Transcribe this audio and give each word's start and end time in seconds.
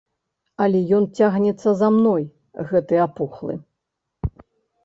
Але 0.63 0.79
ён 0.99 1.03
цягнецца 1.19 1.69
за 1.81 1.89
мной, 1.97 2.23
гэты 2.73 2.95
апухлы. 3.07 3.53